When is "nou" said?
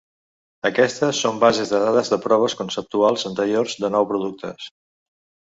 3.99-4.09